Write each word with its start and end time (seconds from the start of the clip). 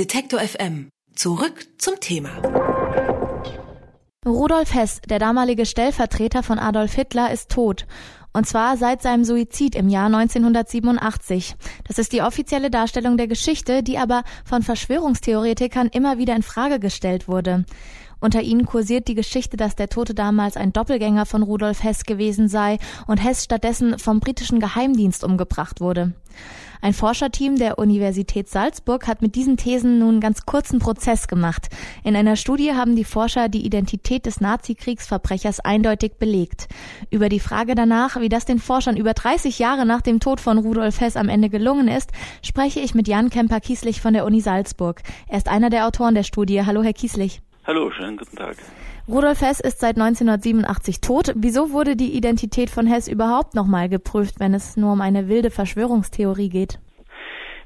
Detektor 0.00 0.40
FM. 0.40 0.88
Zurück 1.14 1.66
zum 1.76 2.00
Thema. 2.00 2.30
Rudolf 4.24 4.72
Hess, 4.72 5.02
der 5.06 5.18
damalige 5.18 5.66
Stellvertreter 5.66 6.42
von 6.42 6.58
Adolf 6.58 6.94
Hitler, 6.94 7.30
ist 7.30 7.50
tot. 7.50 7.86
Und 8.32 8.46
zwar 8.46 8.78
seit 8.78 9.02
seinem 9.02 9.24
Suizid 9.24 9.74
im 9.74 9.90
Jahr 9.90 10.06
1987. 10.06 11.54
Das 11.86 11.98
ist 11.98 12.14
die 12.14 12.22
offizielle 12.22 12.70
Darstellung 12.70 13.18
der 13.18 13.26
Geschichte, 13.26 13.82
die 13.82 13.98
aber 13.98 14.22
von 14.42 14.62
Verschwörungstheoretikern 14.62 15.88
immer 15.88 16.16
wieder 16.16 16.34
in 16.34 16.42
Frage 16.42 16.80
gestellt 16.80 17.28
wurde. 17.28 17.66
Unter 18.20 18.42
ihnen 18.42 18.66
kursiert 18.66 19.08
die 19.08 19.14
Geschichte, 19.14 19.56
dass 19.56 19.76
der 19.76 19.88
Tote 19.88 20.14
damals 20.14 20.56
ein 20.56 20.72
Doppelgänger 20.72 21.26
von 21.26 21.42
Rudolf 21.42 21.82
Hess 21.82 22.04
gewesen 22.04 22.48
sei 22.48 22.78
und 23.06 23.18
Hess 23.18 23.44
stattdessen 23.44 23.98
vom 23.98 24.20
britischen 24.20 24.60
Geheimdienst 24.60 25.24
umgebracht 25.24 25.80
wurde. 25.80 26.12
Ein 26.82 26.94
Forscherteam 26.94 27.56
der 27.56 27.78
Universität 27.78 28.48
Salzburg 28.48 29.06
hat 29.06 29.20
mit 29.20 29.34
diesen 29.34 29.58
Thesen 29.58 29.98
nun 29.98 30.20
ganz 30.20 30.46
kurzen 30.46 30.78
Prozess 30.78 31.28
gemacht. 31.28 31.68
In 32.04 32.16
einer 32.16 32.36
Studie 32.36 32.72
haben 32.72 32.96
die 32.96 33.04
Forscher 33.04 33.50
die 33.50 33.66
Identität 33.66 34.24
des 34.24 34.40
Nazi-Kriegsverbrechers 34.40 35.60
eindeutig 35.60 36.12
belegt. 36.18 36.68
Über 37.10 37.28
die 37.28 37.40
Frage 37.40 37.74
danach, 37.74 38.18
wie 38.20 38.30
das 38.30 38.46
den 38.46 38.58
Forschern 38.58 38.96
über 38.96 39.12
30 39.12 39.58
Jahre 39.58 39.84
nach 39.84 40.00
dem 40.00 40.20
Tod 40.20 40.40
von 40.40 40.56
Rudolf 40.56 41.00
Hess 41.00 41.16
am 41.16 41.28
Ende 41.28 41.50
gelungen 41.50 41.88
ist, 41.88 42.12
spreche 42.42 42.80
ich 42.80 42.94
mit 42.94 43.08
Jan 43.08 43.28
Kemper-Kieslich 43.28 44.00
von 44.00 44.14
der 44.14 44.24
Uni 44.24 44.40
Salzburg. 44.40 45.02
Er 45.28 45.36
ist 45.36 45.48
einer 45.48 45.68
der 45.68 45.86
Autoren 45.86 46.14
der 46.14 46.22
Studie. 46.22 46.64
Hallo, 46.64 46.82
Herr 46.82 46.94
Kieslich. 46.94 47.42
Hallo, 47.66 47.90
schönen 47.90 48.16
guten 48.16 48.36
Tag. 48.36 48.56
Rudolf 49.06 49.42
Hess 49.42 49.60
ist 49.60 49.80
seit 49.80 49.96
1987 49.96 51.00
tot. 51.00 51.32
Wieso 51.36 51.72
wurde 51.72 51.94
die 51.94 52.16
Identität 52.16 52.70
von 52.70 52.86
Hess 52.86 53.06
überhaupt 53.06 53.54
nochmal 53.54 53.88
geprüft, 53.88 54.40
wenn 54.40 54.54
es 54.54 54.76
nur 54.76 54.92
um 54.92 55.00
eine 55.00 55.28
wilde 55.28 55.50
Verschwörungstheorie 55.50 56.48
geht? 56.48 56.78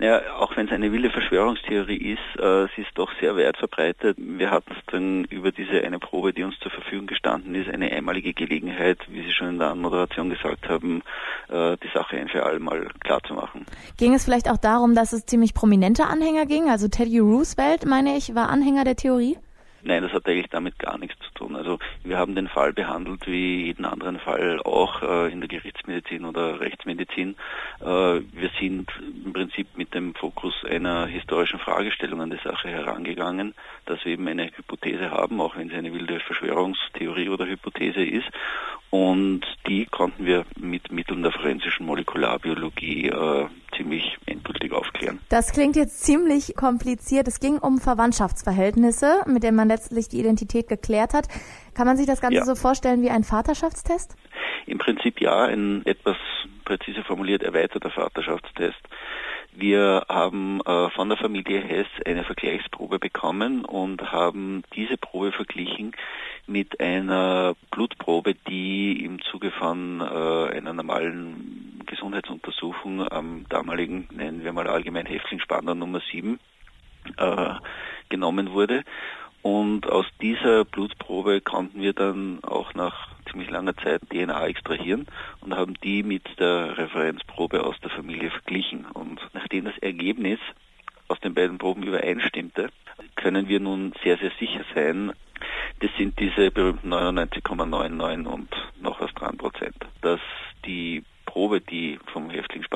Ja, 0.00 0.20
auch 0.38 0.56
wenn 0.56 0.66
es 0.66 0.72
eine 0.72 0.92
wilde 0.92 1.10
Verschwörungstheorie 1.10 2.12
ist, 2.12 2.40
äh, 2.40 2.68
sie 2.76 2.82
ist 2.82 2.92
doch 2.94 3.10
sehr 3.20 3.36
weit 3.36 3.56
verbreitet. 3.56 4.16
Wir 4.16 4.50
hatten 4.50 4.70
es 4.70 4.86
dann 4.92 5.24
über 5.24 5.50
diese 5.50 5.82
eine 5.82 5.98
Probe, 5.98 6.32
die 6.32 6.44
uns 6.44 6.56
zur 6.60 6.70
Verfügung 6.70 7.08
gestanden 7.08 7.56
ist, 7.56 7.68
eine 7.68 7.90
einmalige 7.90 8.32
Gelegenheit, 8.32 8.98
wie 9.08 9.22
Sie 9.22 9.32
schon 9.32 9.48
in 9.48 9.58
der 9.58 9.70
Anmoderation 9.70 10.30
gesagt 10.30 10.68
haben, 10.68 11.02
äh, 11.48 11.76
die 11.82 11.90
Sache 11.92 12.16
ein 12.16 12.28
für 12.28 12.44
alle 12.44 12.60
Mal 12.60 12.86
klar 13.00 13.20
zu 13.26 13.34
machen. 13.34 13.66
Ging 13.96 14.14
es 14.14 14.24
vielleicht 14.24 14.48
auch 14.48 14.58
darum, 14.58 14.94
dass 14.94 15.12
es 15.12 15.26
ziemlich 15.26 15.52
prominente 15.52 16.04
Anhänger 16.04 16.46
ging? 16.46 16.70
Also 16.70 16.86
Teddy 16.86 17.18
Roosevelt, 17.18 17.84
meine 17.84 18.16
ich, 18.16 18.36
war 18.36 18.50
Anhänger 18.50 18.84
der 18.84 18.94
Theorie? 18.94 19.36
Nein, 19.82 20.02
das 20.02 20.12
hat 20.12 20.26
eigentlich 20.26 20.50
damit 20.50 20.78
gar 20.78 20.98
nichts 20.98 21.18
zu 21.20 21.32
tun. 21.34 21.54
Also 21.54 21.78
wir 22.02 22.18
haben 22.18 22.34
den 22.34 22.48
Fall 22.48 22.72
behandelt 22.72 23.26
wie 23.26 23.66
jeden 23.66 23.84
anderen 23.84 24.18
Fall 24.18 24.60
auch 24.60 25.02
äh, 25.02 25.32
in 25.32 25.40
der 25.40 25.48
Gerichtsmedizin 25.48 26.24
oder 26.24 26.60
Rechtsmedizin. 26.60 27.36
Äh, 27.80 27.84
wir 27.84 28.50
sind 28.58 28.90
im 29.24 29.32
Prinzip 29.32 29.68
mit 29.76 29.94
dem 29.94 30.14
Fokus 30.14 30.54
einer 30.68 31.06
historischen 31.06 31.60
Fragestellung 31.60 32.20
an 32.20 32.30
die 32.30 32.40
Sache 32.42 32.68
herangegangen, 32.68 33.54
dass 33.86 34.04
wir 34.04 34.12
eben 34.12 34.26
eine 34.26 34.50
Hypothese 34.54 35.10
haben, 35.10 35.40
auch 35.40 35.56
wenn 35.56 35.68
sie 35.68 35.76
eine 35.76 35.92
wilde 35.92 36.18
Verschwörungstheorie 36.20 37.28
oder 37.28 37.46
Hypothese 37.46 38.04
ist. 38.04 38.28
Und 38.90 39.42
die 39.66 39.84
konnten 39.86 40.26
wir 40.26 40.44
mit 40.56 40.90
Mitteln 40.90 41.22
der 41.22 41.32
forensischen 41.32 41.86
Molekularbiologie 41.86 43.08
äh, 43.08 43.46
ziemlich 43.76 44.17
aufklären. 44.98 45.20
Das 45.28 45.52
klingt 45.52 45.76
jetzt 45.76 46.04
ziemlich 46.04 46.54
kompliziert. 46.56 47.28
Es 47.28 47.40
ging 47.40 47.58
um 47.58 47.78
Verwandtschaftsverhältnisse, 47.78 49.22
mit 49.26 49.42
denen 49.42 49.56
man 49.56 49.68
letztlich 49.68 50.08
die 50.08 50.18
Identität 50.18 50.68
geklärt 50.68 51.14
hat. 51.14 51.28
Kann 51.74 51.86
man 51.86 51.96
sich 51.96 52.06
das 52.06 52.20
Ganze 52.20 52.38
ja. 52.38 52.44
so 52.44 52.54
vorstellen 52.54 53.02
wie 53.02 53.10
ein 53.10 53.24
Vaterschaftstest? 53.24 54.16
Im 54.66 54.78
Prinzip 54.78 55.20
ja, 55.20 55.44
ein 55.44 55.84
etwas 55.86 56.16
präzise 56.64 57.02
formuliert 57.02 57.42
erweiterter 57.42 57.90
Vaterschaftstest. 57.90 58.80
Wir 59.52 60.04
haben 60.08 60.60
äh, 60.60 60.90
von 60.90 61.08
der 61.08 61.18
Familie 61.18 61.60
Hess 61.60 61.88
eine 62.06 62.22
Vergleichsprobe 62.22 62.98
bekommen 62.98 63.64
und 63.64 64.12
haben 64.12 64.62
diese 64.76 64.96
Probe 64.96 65.32
verglichen 65.32 65.96
mit 66.46 66.78
einer 66.80 67.56
Blutprobe, 67.72 68.34
die 68.34 69.04
im 69.04 69.20
Zuge 69.20 69.50
von 69.50 70.00
äh, 70.00 70.56
einer 70.56 70.74
normalen 70.74 71.67
Gesundheitsuntersuchung 71.88 73.10
am 73.10 73.46
damaligen, 73.48 74.08
nennen 74.12 74.44
wir 74.44 74.52
mal 74.52 74.68
allgemein 74.68 75.06
Häftlingsspannender 75.06 75.74
Nummer 75.74 76.00
7, 76.10 76.38
äh, 77.16 77.54
genommen 78.08 78.52
wurde. 78.52 78.84
Und 79.42 79.88
aus 79.88 80.06
dieser 80.20 80.64
Blutprobe 80.64 81.40
konnten 81.40 81.80
wir 81.80 81.92
dann 81.92 82.42
auch 82.44 82.74
nach 82.74 83.08
ziemlich 83.30 83.50
langer 83.50 83.76
Zeit 83.76 84.02
DNA 84.10 84.46
extrahieren 84.46 85.06
und 85.40 85.54
haben 85.54 85.74
die 85.82 86.02
mit 86.02 86.24
der 86.38 86.76
Referenzprobe 86.76 87.64
aus 87.64 87.78
der 87.80 87.90
Familie 87.90 88.30
verglichen. 88.30 88.84
Und 88.86 89.20
nachdem 89.32 89.64
das 89.64 89.78
Ergebnis 89.78 90.40
aus 91.08 91.20
den 91.20 91.34
beiden 91.34 91.58
Proben 91.58 91.82
übereinstimmte, 91.82 92.70
können 93.16 93.48
wir 93.48 93.60
nun 93.60 93.92
sehr, 94.02 94.18
sehr 94.18 94.32
sicher 94.38 94.64
sein, 94.74 95.12
das 95.80 95.90
sind 95.96 96.18
diese 96.18 96.50
berühmten 96.50 96.92
99,99 96.92 98.26
und 98.26 98.48
noch 98.80 99.00
was 99.00 99.12
dran 99.14 99.36
Prozent. 99.36 99.76
Dass 100.00 100.20
die 100.64 101.04
Probe, 101.24 101.60
die 101.60 101.98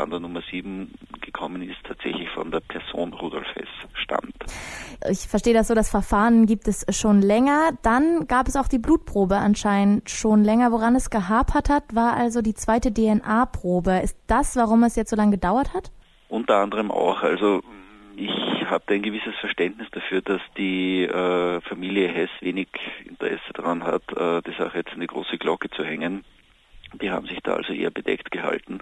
Spandau 0.00 0.18
Nummer 0.18 0.40
7 0.50 0.94
gekommen 1.20 1.60
ist, 1.60 1.76
tatsächlich 1.84 2.30
von 2.30 2.50
der 2.50 2.60
Person 2.60 3.12
Rudolf 3.12 3.46
Hess 3.54 3.68
stammt. 3.92 4.34
Ich 5.10 5.28
verstehe 5.28 5.52
das 5.52 5.68
so, 5.68 5.74
das 5.74 5.90
Verfahren 5.90 6.46
gibt 6.46 6.68
es 6.68 6.86
schon 6.88 7.20
länger. 7.20 7.72
Dann 7.82 8.26
gab 8.26 8.48
es 8.48 8.56
auch 8.56 8.66
die 8.66 8.78
Blutprobe 8.78 9.36
anscheinend 9.36 10.08
schon 10.08 10.42
länger. 10.42 10.72
Woran 10.72 10.96
es 10.96 11.10
gehapert 11.10 11.68
hat, 11.68 11.94
war 11.94 12.14
also 12.14 12.40
die 12.40 12.54
zweite 12.54 12.94
DNA-Probe. 12.94 14.00
Ist 14.02 14.16
das, 14.26 14.56
warum 14.56 14.84
es 14.84 14.96
jetzt 14.96 15.10
so 15.10 15.16
lange 15.16 15.32
gedauert 15.32 15.74
hat? 15.74 15.92
Unter 16.30 16.56
anderem 16.56 16.90
auch. 16.90 17.22
Also 17.22 17.60
ich 18.16 18.30
habe 18.64 18.94
ein 18.94 19.02
gewisses 19.02 19.34
Verständnis 19.38 19.88
dafür, 19.92 20.22
dass 20.22 20.40
die 20.56 21.02
äh, 21.02 21.60
Familie 21.60 22.08
Hess 22.08 22.30
wenig 22.40 22.68
Interesse 23.04 23.52
daran 23.52 23.84
hat, 23.84 24.04
äh, 24.16 24.40
die 24.50 24.56
Sache 24.56 24.78
jetzt 24.78 24.94
in 24.94 25.00
die 25.00 25.06
große 25.06 25.36
Glocke 25.36 25.68
zu 25.68 25.84
hängen. 25.84 26.24
Die 27.02 27.10
haben 27.10 27.26
sich 27.26 27.38
da 27.42 27.54
also 27.54 27.74
eher 27.74 27.90
bedeckt 27.90 28.32
gehalten 28.32 28.80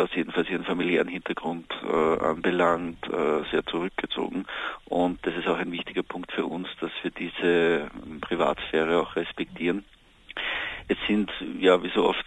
was 0.00 0.14
jedenfalls 0.14 0.48
ihren 0.48 0.64
familiären 0.64 1.08
Hintergrund 1.08 1.66
äh, 1.84 2.24
anbelangt, 2.24 3.06
äh, 3.08 3.42
sehr 3.50 3.64
zurückgezogen. 3.66 4.46
Und 4.86 5.18
das 5.26 5.34
ist 5.36 5.46
auch 5.46 5.58
ein 5.58 5.72
wichtiger 5.72 6.02
Punkt 6.02 6.32
für 6.32 6.46
uns, 6.46 6.68
dass 6.80 6.90
wir 7.02 7.10
diese 7.10 7.88
Privatsphäre 8.20 9.00
auch 9.00 9.14
respektieren. 9.16 9.84
Es 10.88 10.96
sind 11.06 11.30
ja 11.60 11.82
wie 11.82 11.90
so 11.94 12.04
oft 12.08 12.24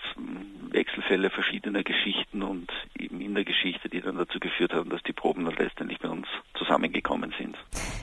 Wechselfälle 0.71 1.29
verschiedener 1.29 1.83
Geschichten 1.83 2.43
und 2.43 2.71
eben 2.97 3.19
in 3.19 3.33
der 3.33 3.43
Geschichte, 3.43 3.89
die 3.89 4.01
dann 4.01 4.17
dazu 4.17 4.39
geführt 4.39 4.73
haben, 4.73 4.89
dass 4.89 5.03
die 5.03 5.13
Proben 5.13 5.45
dann 5.45 5.55
letztendlich 5.55 5.99
bei 5.99 6.09
uns 6.09 6.27
zusammengekommen 6.57 7.33
sind. 7.37 7.57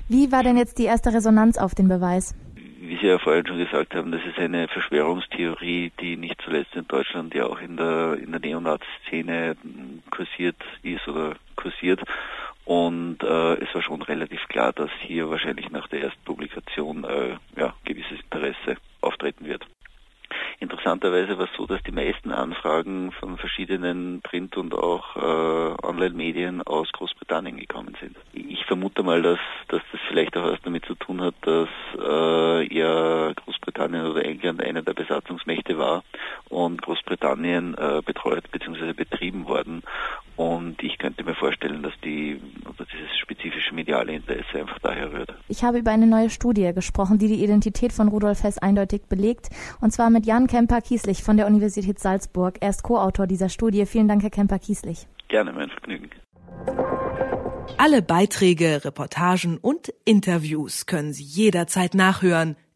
Wie 0.09 0.31
war 0.33 0.43
denn 0.43 0.57
jetzt 0.57 0.79
die 0.79 0.85
erste 0.85 1.13
Resonanz 1.13 1.57
auf 1.57 1.75
den 1.75 1.89
Beweis? 1.89 2.35
Sie 3.01 3.07
ja 3.07 3.19
vorhin 3.19 3.47
schon 3.47 3.59
gesagt 3.59 3.95
haben, 3.95 4.13
das 4.13 4.25
ist 4.25 4.39
eine 4.39 4.69
Verschwörungstheorie, 4.69 5.93
die 6.01 6.17
nicht 6.17 6.41
zuletzt 6.43 6.75
in 6.75 6.87
Deutschland 6.87 7.35
ja 7.35 7.47
auch 7.47 7.61
in 7.61 7.77
der, 7.77 8.19
in 8.23 8.31
der 8.31 8.41
Neonazi-Szene 8.41 9.57
kursiert 10.11 10.57
ist 10.83 11.07
oder 11.09 11.37
kursiert. 11.57 12.01
Und 12.65 13.23
äh, 13.23 13.55
es 13.55 13.75
war 13.75 13.83
schon 13.83 14.03
relativ 14.03 14.47
klar, 14.49 14.73
dass 14.73 14.91
hier 15.01 15.31
wahrscheinlich 15.31 15.71
nach 15.71 15.89
der 15.89 16.03
ersten 16.03 16.23
Publikation 16.25 17.05
äh, 17.05 17.37
ja, 17.57 17.75
gewisses 17.85 18.21
Interesse 18.21 18.77
auftreten 19.01 19.47
wird. 19.47 19.67
Interessanterweise 20.61 21.39
war 21.39 21.47
es 21.47 21.57
so, 21.57 21.67
dass 21.67 21.83
die 21.83 21.93
meisten 21.93 22.33
Anfragen 22.33 23.13
von 23.13 23.39
verschiedenen 23.39 24.21
Print- 24.21 24.57
und 24.57 24.75
auch 24.75 25.17
äh, 25.17 25.87
Online-Medien 25.87 26.63
aus 26.63 26.93
Großbritannien 26.93 27.57
gekommen 27.57 27.97
sind. 28.01 28.17
Ich 28.33 28.65
vermute 28.67 29.03
mal, 29.03 29.23
dass, 29.23 29.39
dass 29.69 29.81
das 29.91 30.01
vielleicht 30.09 30.37
auch 30.37 30.45
was 30.45 30.61
damit 30.63 30.85
zu 30.85 30.95
tun 30.95 31.23
hat, 31.23 31.35
dass 31.41 31.69
äh, 31.99 32.75
ja 32.75 33.33
Großbritannien 33.33 34.07
oder 34.07 34.25
England 34.59 34.69
eine 34.71 34.83
der 34.83 34.95
Besatzungsmächte 34.95 35.79
war 35.79 36.03
und 36.49 36.83
Großbritannien 36.83 37.75
äh, 37.75 38.03
betreut 38.05 38.51
bzw. 38.51 38.93
betrieben 38.93 39.47
worden. 39.47 39.83
Und 40.37 40.83
ich 40.83 40.99
könnte 40.99 41.23
mir 41.25 41.35
vorstellen, 41.35 41.83
dass 41.83 41.93
die 42.03 42.41
oder 42.65 42.87
dieses 42.93 43.17
spezifische 43.19 43.75
mediale 43.75 44.13
Interesse 44.13 44.61
einfach 44.61 44.79
daher 44.81 45.13
rührt. 45.13 45.35
Ich 45.49 45.63
habe 45.63 45.79
über 45.79 45.91
eine 45.91 46.07
neue 46.07 46.31
Studie 46.31 46.73
gesprochen, 46.75 47.19
die 47.19 47.29
die 47.29 47.45
Identität 47.45 47.93
von 47.93 48.09
Rudolf 48.09 48.43
Hess 48.43 48.59
eindeutig 48.59 49.03
belegt, 49.09 49.51
und 49.81 49.93
zwar 49.93 50.11
mit 50.11 50.27
Jan 50.27 50.47
Kemper-Kieslich 50.47 51.23
von 51.23 51.37
der 51.37 51.47
Universität 51.47 51.99
Salzburg. 51.99 52.57
Er 52.61 52.71
ist 52.71 52.83
Co-Autor 52.83 53.27
dieser 53.27 53.49
Studie. 53.49 53.87
Vielen 53.87 54.09
Dank, 54.09 54.23
Herr 54.23 54.31
Kemper-Kieslich. 54.31 55.07
Gerne, 55.29 55.53
mein 55.53 55.71
Vergnügen. 55.71 56.11
Alle 57.79 58.03
Beiträge, 58.03 58.85
Reportagen 58.85 59.57
und 59.57 59.93
Interviews 60.05 60.87
können 60.87 61.13
Sie 61.13 61.23
jederzeit 61.23 61.95
nachhören 61.95 62.57